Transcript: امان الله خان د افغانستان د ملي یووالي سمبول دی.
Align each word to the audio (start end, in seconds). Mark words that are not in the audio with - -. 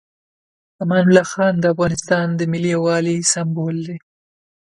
امان 0.83 0.99
الله 1.07 1.23
خان 1.31 1.53
د 1.59 1.65
افغانستان 1.73 2.27
د 2.35 2.41
ملي 2.51 2.69
یووالي 2.75 3.17
سمبول 3.33 3.75
دی. 3.87 3.97